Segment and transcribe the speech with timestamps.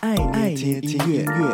[0.00, 0.14] 爱
[0.54, 1.52] 捏听音乐。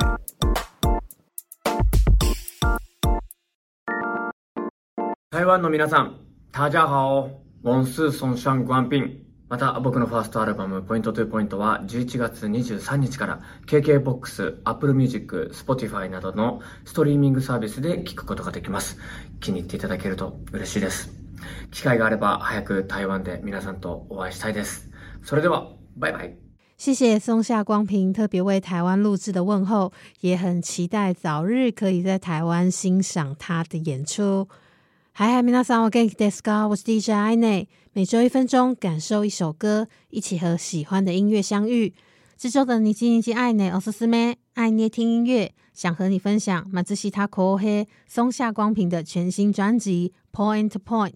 [5.30, 6.20] 台湾の皆さん、
[6.52, 7.30] 大家好，
[7.62, 9.24] 我是松下光平。
[9.48, 18.98] また仆のファーストアルバム「Point to Point」は11月23日から KKBOX、Apple Music、Spotify などのストリーミングサービスで聴くことができます。
[19.40, 21.10] 気に入っていただけると嬉しいです。
[21.70, 24.90] 机会があれば早く台湾で皆さんとお会いしたいです。
[25.22, 26.36] それでは、バイバイ。
[26.77, 34.47] 谢谢松下光平特别为台湾录制的问候，也很期待早日可以在台湾欣赏他的演出。
[35.11, 36.67] 嗨嗨，皆さんお元気ですか？
[36.69, 41.93] 我是 DJ 爱内，每周一分钟，感受一首歌，一起和喜欢的音乐相遇。
[42.43, 51.11] 这周的日记日记爱内おすすめ，爱捏听音乐，想和你分享松下洸平松下光平的全新专辑《Point to Point》。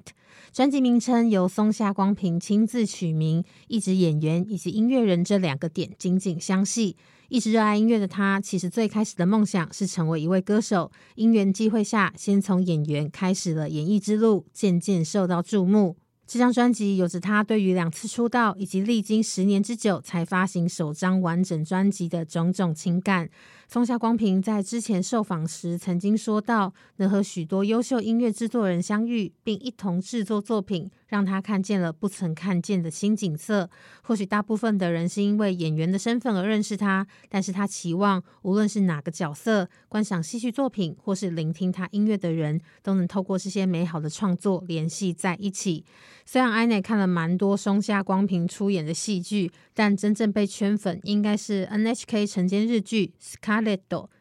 [0.52, 6.97] 专辑名称由松下光平亲自取名，一直演员以及音乐人这两个点紧紧相系。
[7.30, 10.92] 一直热爱音乐的他，其实最开始的梦想是成为一位歌手。
[11.16, 15.95] 因缘际会下，先从演员开始了演艺之路，渐渐受到注目。
[16.29, 23.31] 这张专辑有着他对于两次出道以及历经十年之久才发行首张完整专辑的种种情感。
[23.67, 33.69] 松下光平在之前受访时曾经说到，能和许多优秀音乐制作人相遇，并一同制作作品，让他看见了不曾看见的新景色。
[34.03, 45.84] 或许大部分的人是因为演员的身份而认识他，但是他期望无论是哪个角色，观赏戏剧作品或是聆听他音乐的人，都能透过这些美好的创作联系在一起。
[46.31, 53.78] 虽然艾奈看了蛮多松下光平出演的戏剧，但真正被圈粉应该是 NHK 晨间日剧《Scarlet》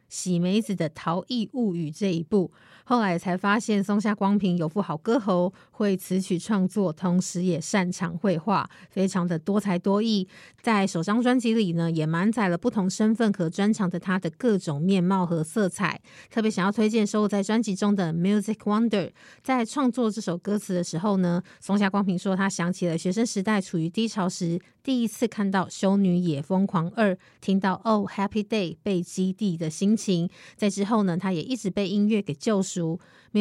[0.09, 2.51] 喜梅子的逃逸物语这一部。
[2.83, 10.25] 后来才发现，松下光平有副好歌喉，会词曲创作，同时也擅长绘画，非常的多才多艺。
[10.61, 16.01] 在首张专辑里呢，也满载了不同身份和专长的他的各种面貌和色彩。
[16.29, 18.89] 特别想要推荐收录在专辑中的《Music Wonder》。
[19.43, 30.28] 在创作这首歌词的时候呢，松下光平说，他想起了学生时代处于低潮时，第一次看到《修女也疯狂二》，听到《Oh Happy Day》被基地的心情。
[30.56, 33.00] 在之后呢，他也一直被音乐给救赎。《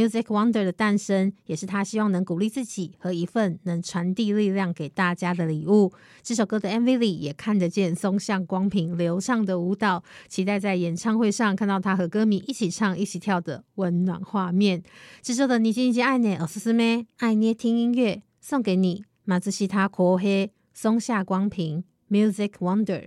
[0.09, 5.91] Music Wonder》的诞生，也是他希望能鼓励自己和一份能传递力量给大家的礼物。
[6.23, 14.81] 这首歌的 MV 里也看得见松下光平流畅的舞蹈，期待在演唱会上看到他和歌迷一起唱、一起跳的温暖画面。
[15.21, 19.03] 这周的日记日记爱捏おすすめ，爱捏听音乐送给你。
[20.73, 21.83] 松下洸平，《
[22.33, 23.01] Music Wonder》。